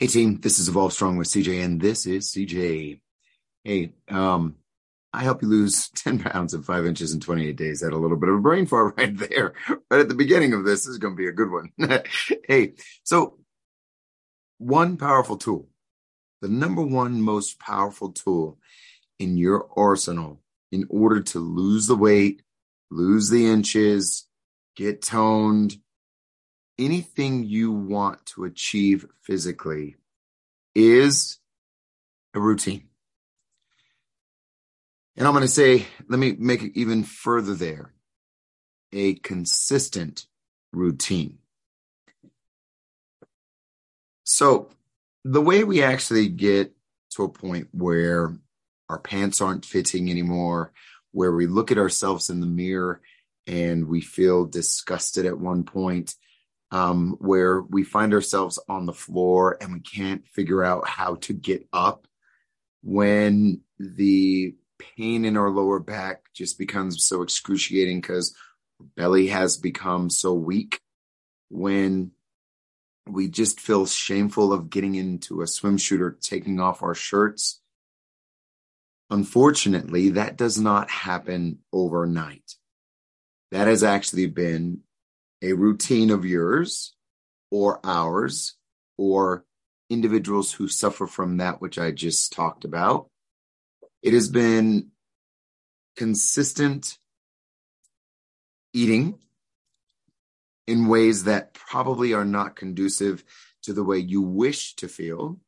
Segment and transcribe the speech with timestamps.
[0.00, 3.02] Hey team, this is Evolve Strong with CJ, and this is CJ.
[3.64, 4.56] Hey, um,
[5.12, 7.82] I help you lose 10 pounds and five inches in 28 days.
[7.82, 9.52] Had a little bit of a brain fart right there,
[9.90, 10.86] right at the beginning of this.
[10.86, 11.70] This is going to be a good one.
[12.48, 13.40] hey, so
[14.56, 15.68] one powerful tool,
[16.40, 18.58] the number one most powerful tool
[19.18, 20.40] in your arsenal
[20.72, 22.40] in order to lose the weight,
[22.90, 24.26] lose the inches,
[24.76, 25.76] get toned,
[26.80, 29.96] anything you want to achieve physically
[30.74, 31.38] is
[32.34, 32.88] a routine.
[35.16, 37.92] And I'm going to say, let me make it even further there
[38.92, 40.26] a consistent
[40.72, 41.38] routine.
[44.24, 44.70] So,
[45.24, 46.72] the way we actually get
[47.10, 48.34] to a point where
[48.88, 50.72] our pants aren't fitting anymore,
[51.12, 53.00] where we look at ourselves in the mirror
[53.46, 56.14] and we feel disgusted at one point,
[56.70, 61.32] um, where we find ourselves on the floor and we can't figure out how to
[61.32, 62.06] get up
[62.82, 68.34] when the pain in our lower back just becomes so excruciating because
[68.96, 70.80] belly has become so weak
[71.50, 72.12] when
[73.06, 77.60] we just feel shameful of getting into a swimsuit or taking off our shirts.
[79.10, 82.54] Unfortunately, that does not happen overnight.
[83.50, 84.82] That has actually been
[85.42, 86.94] a routine of yours
[87.50, 88.54] or ours
[88.96, 89.44] or
[89.88, 93.08] individuals who suffer from that which I just talked about.
[94.02, 94.90] It has been
[95.96, 96.98] consistent
[98.72, 99.18] eating
[100.66, 103.24] in ways that probably are not conducive
[103.62, 105.38] to the way you wish to feel.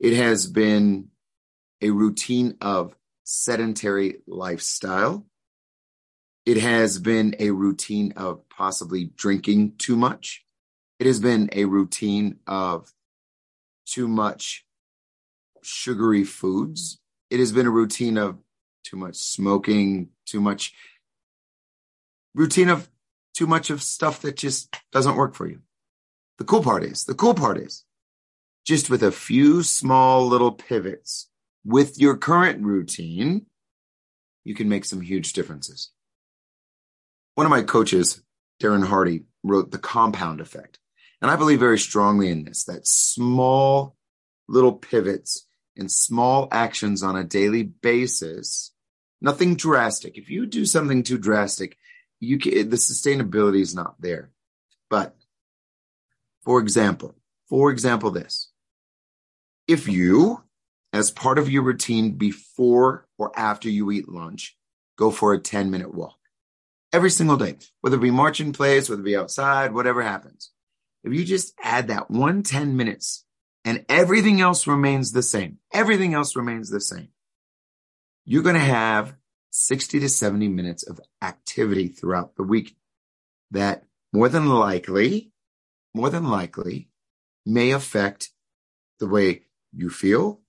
[0.00, 1.08] It has been
[1.80, 5.26] a routine of sedentary lifestyle.
[6.46, 10.44] It has been a routine of possibly drinking too much.
[10.98, 12.92] It has been a routine of
[13.86, 14.66] too much
[15.62, 16.98] sugary foods.
[17.30, 18.38] It has been a routine of
[18.84, 20.74] too much smoking, too much
[22.34, 22.90] routine of
[23.32, 25.60] too much of stuff that just doesn't work for you.
[26.38, 27.84] The cool part is, the cool part is
[28.64, 31.28] just with a few small little pivots
[31.64, 33.46] with your current routine,
[34.44, 35.90] you can make some huge differences.
[37.34, 38.22] One of my coaches,
[38.62, 40.78] Darren Hardy, wrote The Compound Effect.
[41.20, 43.96] And I believe very strongly in this that small
[44.48, 45.46] little pivots
[45.76, 48.72] and small actions on a daily basis,
[49.20, 50.16] nothing drastic.
[50.16, 51.76] If you do something too drastic,
[52.20, 54.30] you can, the sustainability is not there.
[54.88, 55.16] But
[56.44, 57.16] for example,
[57.48, 58.52] for example, this
[59.66, 60.44] if you,
[60.92, 64.56] as part of your routine before or after you eat lunch,
[64.96, 66.18] go for a 10 minute walk
[66.94, 70.50] every single day, whether it be marching place, whether it be outside, whatever happens.
[71.02, 73.24] If you just add that one 10 minutes
[73.64, 77.08] and everything else remains the same, everything else remains the same,
[78.24, 79.16] you're going to have
[79.50, 82.76] 60 to 70 minutes of activity throughout the week
[83.50, 85.32] that more than likely,
[85.94, 86.88] more than likely
[87.44, 88.30] may affect
[89.00, 90.40] the way you feel,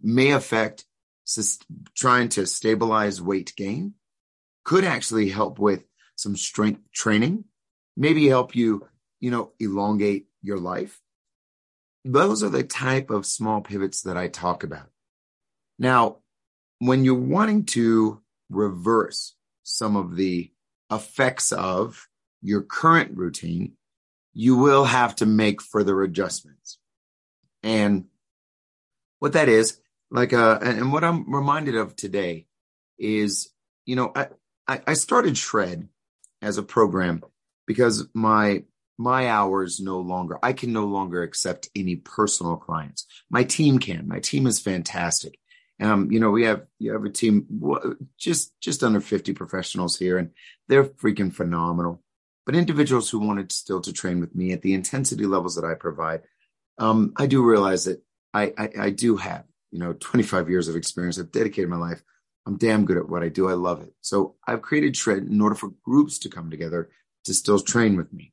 [0.00, 0.84] may affect
[1.96, 3.94] trying to stabilize weight gain,
[4.70, 5.82] could actually help with
[6.14, 7.42] some strength training,
[7.96, 8.86] maybe help you,
[9.18, 11.00] you know, elongate your life.
[12.04, 14.86] Those are the type of small pivots that I talk about.
[15.76, 16.18] Now,
[16.78, 20.52] when you're wanting to reverse some of the
[20.88, 22.06] effects of
[22.40, 23.72] your current routine,
[24.34, 26.78] you will have to make further adjustments.
[27.64, 28.04] And
[29.18, 29.80] what that is,
[30.12, 32.46] like, uh, and what I'm reminded of today
[33.00, 33.50] is,
[33.84, 34.28] you know, I,
[34.86, 35.88] I, started Shred
[36.42, 37.22] as a program
[37.66, 38.64] because my
[38.98, 43.06] my hours no longer I can no longer accept any personal clients.
[43.30, 44.06] My team can.
[44.06, 45.38] My team is fantastic.
[45.80, 47.46] Um, you know, we have you have a team
[48.18, 50.30] just just under 50 professionals here and
[50.68, 52.02] they're freaking phenomenal.
[52.46, 55.74] But individuals who wanted still to train with me at the intensity levels that I
[55.74, 56.22] provide,
[56.78, 58.02] um, I do realize that
[58.34, 61.18] I, I, I do have, you know, 25 years of experience.
[61.18, 62.02] I've dedicated my life
[62.46, 63.48] I'm damn good at what I do.
[63.48, 63.92] I love it.
[64.00, 66.90] So I've created Shred in order for groups to come together
[67.24, 68.32] to still train with me.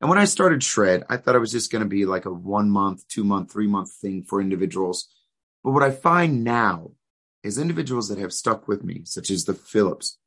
[0.00, 2.32] And when I started Shred, I thought it was just going to be like a
[2.32, 5.08] one month, two month, three month thing for individuals.
[5.62, 6.92] But what I find now
[7.42, 10.18] is individuals that have stuck with me, such as the Phillips,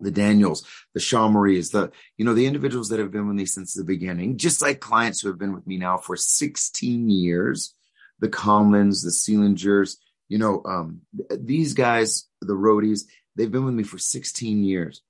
[0.00, 0.64] the Daniels,
[0.94, 3.84] the Sean Maries, the, you know, the individuals that have been with me since the
[3.84, 7.74] beginning, just like clients who have been with me now for 16 years,
[8.20, 9.96] the Conlins, the Sealingers,
[10.30, 13.02] you know, um, these guys, the roadies,
[13.36, 15.02] they've been with me for 16 years.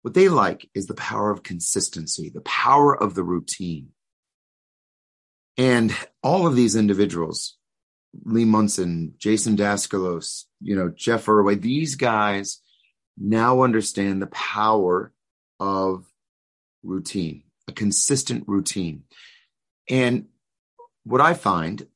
[0.00, 3.90] What they like is the power of consistency, the power of the routine.
[5.58, 7.58] And all of these individuals,
[8.24, 12.62] Lee Munson, Jason Daskalos, you know, Jeff Irway, these guys
[13.18, 15.12] now understand the power
[15.60, 16.06] of
[16.82, 19.02] routine, a consistent routine.
[19.90, 20.28] And
[21.04, 21.86] what I find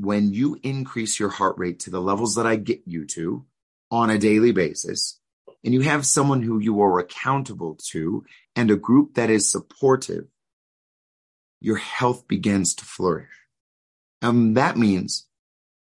[0.00, 3.44] when you increase your heart rate to the levels that I get you to
[3.90, 5.20] on a daily basis,
[5.62, 8.24] and you have someone who you are accountable to
[8.56, 10.26] and a group that is supportive,
[11.60, 13.28] your health begins to flourish.
[14.22, 15.26] And that means,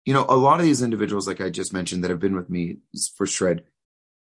[0.06, 2.48] you know, a lot of these individuals, like I just mentioned, that have been with
[2.48, 2.78] me
[3.16, 3.64] for Shred,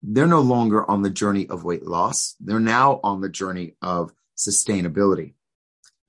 [0.02, 2.34] they're no longer on the journey of weight loss.
[2.40, 5.34] They're now on the journey of sustainability.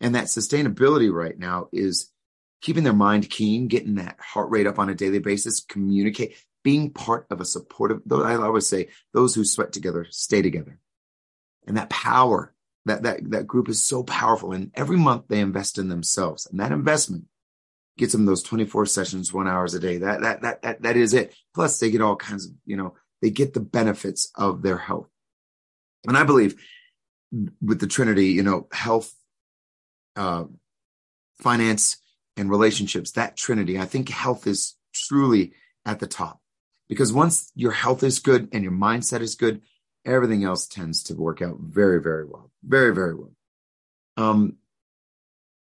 [0.01, 2.12] And that sustainability right now is
[2.62, 6.92] keeping their mind keen, getting that heart rate up on a daily basis, communicate, being
[6.92, 10.80] part of a supportive, I always say, those who sweat together stay together.
[11.65, 12.54] And that power,
[12.86, 14.51] that, that, that group is so powerful.
[14.51, 16.45] And every month they invest in themselves.
[16.45, 17.25] And that investment
[17.98, 19.98] gets them those 24 sessions, one hours a day.
[19.98, 21.36] That, that, that, that, that is it.
[21.54, 25.09] Plus they get all kinds of, you know, they get the benefits of their health.
[26.07, 26.56] And I believe
[27.62, 29.13] with the Trinity, you know, health,
[30.15, 30.45] uh,
[31.39, 31.98] finance,
[32.38, 35.54] and relationships, that Trinity, I think health is truly
[35.86, 36.39] at the top
[36.88, 39.62] because once your health is good and your mindset is good,
[40.06, 42.51] everything else tends to work out very, very well.
[42.63, 43.31] Very, very well.
[44.16, 44.57] Um,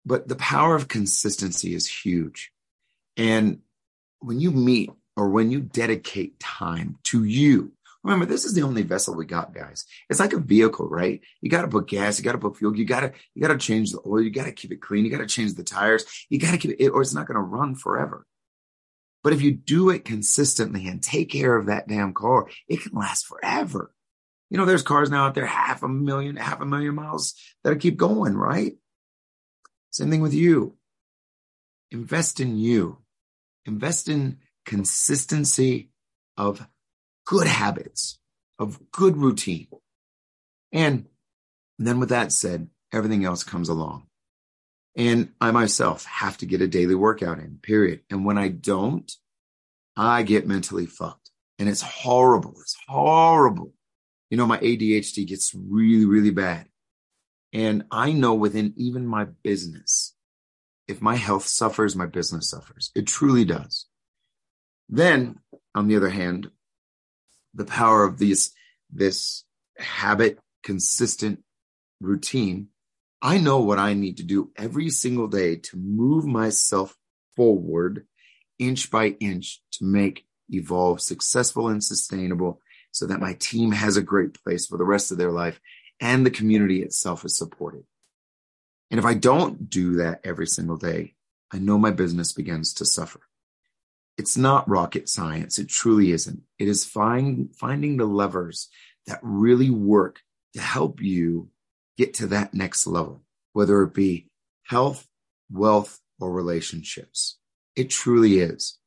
[0.06, 2.52] but the power of consistency is huge.
[3.18, 3.60] And
[4.20, 7.72] when you meet or when you dedicate time to you,
[8.06, 9.86] remember, this is the only vessel we got, guys.
[10.10, 11.22] It's like a vehicle, right?
[11.42, 13.54] You got to put gas, you got to put fuel, you got to, you got
[13.54, 15.64] to change the oil, you got to keep it clean, you got to change the
[15.64, 18.26] tires, you got to keep it, or it's not going to run forever.
[19.24, 22.92] But if you do it consistently and take care of that damn car, it can
[22.94, 23.92] last forever.
[24.52, 27.80] You know, there's cars now out there half a million, half a million miles that'll
[27.80, 28.74] keep going, right?
[29.90, 30.78] Same thing with you.
[31.90, 33.00] Invest in you.
[33.66, 35.90] Invest in consistency
[36.38, 36.66] of
[37.26, 38.20] good habits,
[38.60, 39.68] of good routine.
[40.72, 41.06] And
[41.78, 44.08] then with that said, everything else comes along.
[44.96, 48.02] And I myself have to get a daily workout in, period.
[48.10, 49.12] And when I don't,
[49.98, 51.32] I get mentally fucked.
[51.60, 52.56] And it's horrible.
[52.62, 53.74] It's horrible.
[54.30, 56.68] You know, my ADHD gets really, really bad.
[57.54, 60.14] And I know within even my business,
[60.88, 62.92] if my health suffers, my business suffers.
[62.96, 63.88] It truly does.
[64.90, 65.40] Then,
[65.74, 66.50] on the other hand,
[67.56, 68.52] the power of these,
[68.92, 69.44] this
[69.78, 71.44] habit, consistent
[72.02, 72.68] routine
[73.26, 76.96] I know what I need to do every single day to move myself
[77.36, 78.06] forward
[78.60, 82.62] inch by inch to make evolve successful and sustainable
[82.92, 85.60] so that my team has a great place for the rest of their life
[86.00, 87.84] and the community itself is supported.
[88.92, 91.16] And if I don't do that every single day,
[91.52, 93.22] I know my business begins to suffer.
[94.18, 95.60] It's not rocket science.
[95.60, 96.42] It truly isn't.
[96.58, 98.70] It is find, finding the levers
[99.08, 100.22] that really work
[100.54, 101.50] to help you
[101.98, 103.24] get to that next level,
[103.54, 104.30] whether it be
[104.64, 105.08] health,
[105.52, 107.38] wealth, or relationships.
[107.76, 108.78] It truly is.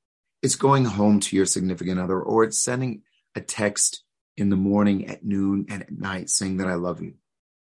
[0.43, 3.03] It's going home to your significant other, or it's sending
[3.35, 4.03] a text
[4.37, 7.15] in the morning, at noon, and at night saying that I love you.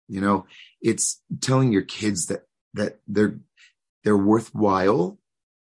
[0.08, 0.46] You know,
[0.80, 2.42] it's telling your kids that
[2.74, 3.38] that they're
[4.04, 5.18] they're worthwhile.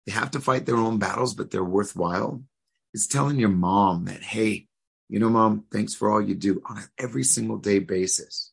[0.06, 2.42] They have to fight their own battles, but they're worthwhile.
[2.92, 4.68] It's telling your mom that, hey,
[5.08, 8.52] you know, mom, thanks for all you do on an every single day basis.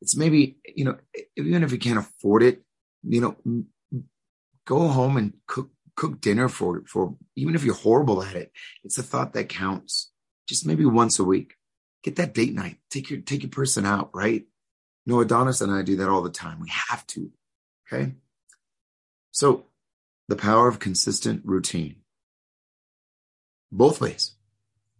[0.00, 0.96] It's maybe, you know,
[1.36, 2.62] even if you can't afford it,
[3.02, 3.36] you know,
[4.64, 8.50] go home and cook cook dinner for for even if you're horrible at it.
[8.82, 10.10] It's a thought that counts.
[10.48, 11.54] Just maybe once a week.
[12.02, 12.78] Get that date night.
[12.90, 14.44] Take your take your person out, right?
[15.06, 16.60] no, Adonis and I do that all the time.
[16.60, 17.30] We have to.
[17.92, 18.14] Okay.
[19.30, 19.66] So
[20.32, 21.96] the power of consistent routine.
[23.70, 24.32] Both ways.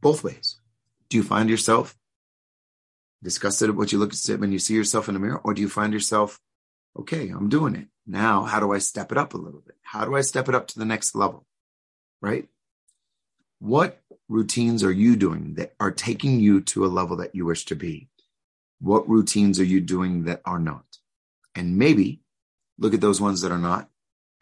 [0.03, 0.61] Both ways.
[1.09, 1.97] Do you find yourself
[3.23, 5.41] disgusted at what you look at when you see yourself in the mirror?
[5.43, 6.39] Or do you find yourself,
[6.99, 7.87] okay, I'm doing it.
[8.07, 9.77] Now, how do I step it up a little bit?
[9.81, 11.47] How do I step it up to the next level?
[12.21, 12.49] Right?
[13.59, 17.65] What routines are you doing that are taking you to a level that you wish
[17.67, 18.11] to be?
[18.83, 20.85] What routines are you doing that are not?
[21.55, 22.21] And maybe
[22.79, 23.89] look at those ones that are not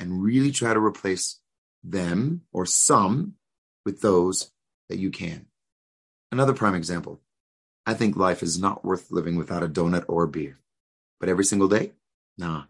[0.00, 1.38] and really try to replace
[1.85, 3.35] them or some
[3.85, 4.50] with those
[4.88, 5.47] that you can.
[6.33, 7.21] Another prime example
[7.87, 10.59] I think life is not worth living without a donut or a beer.
[11.19, 11.92] But every single day?
[12.38, 12.64] Nah.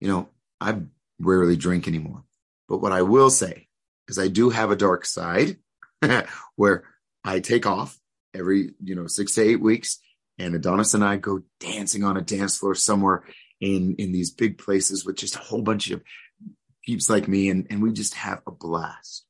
[0.00, 0.28] You know,
[0.60, 0.80] I
[1.18, 2.24] rarely drink anymore.
[2.68, 3.68] But what I will say
[4.08, 5.58] is I do have a dark side
[6.56, 6.84] where
[7.24, 7.98] I take off
[8.34, 10.00] every, you know, six to eight weeks
[10.38, 13.24] and Adonis and I go dancing on a dance floor somewhere
[13.60, 16.02] in, in these big places with just a whole bunch of
[16.88, 19.26] peeps like me and, and we just have a blast.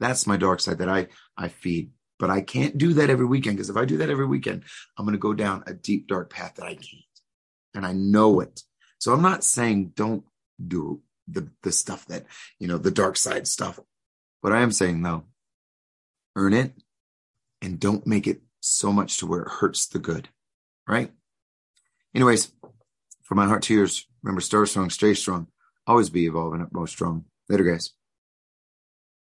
[0.00, 1.06] That's my dark side that I,
[1.38, 1.92] I feed.
[2.18, 4.64] But I can't do that every weekend because if I do that every weekend,
[4.98, 7.14] I'm going to go down a deep, dark path that I can't.
[7.74, 8.62] And I know it.
[8.98, 10.24] So I'm not saying don't
[10.66, 12.24] do the, the stuff that,
[12.58, 13.78] you know, the dark side stuff.
[14.42, 15.26] But I am saying though,
[16.34, 16.72] earn it
[17.62, 20.28] and don't make it so much to where it hurts the good.
[20.88, 21.12] Right?
[22.16, 22.50] Anyways,
[23.22, 25.46] from my heart to yours, remember, start strong, stay strong,
[25.86, 27.24] always be evolving, at most strong.
[27.48, 27.92] Later, guys.